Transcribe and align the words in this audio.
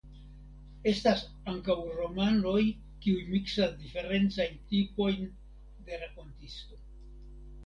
Estas 0.91 1.19
ankaŭ 1.51 1.75
romanoj 1.97 2.61
kiuj 3.03 3.27
miksas 3.35 3.77
diferencajn 3.83 4.57
tipojn 4.73 5.29
de 5.91 6.01
rakontisto. 6.07 6.83